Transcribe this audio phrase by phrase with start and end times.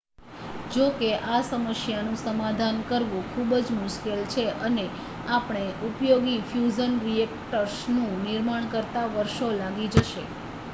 [0.71, 4.85] જોકે આ સમસ્યાનું સમાધાન કરવું ખૂબ જ મુશ્કેલ છે અને
[5.31, 10.23] આપણે ઉપયોગી ફ્યુઝન રિએક્ટર્સ નું નિર્માણ કરતા વર્ષો લાગી જશે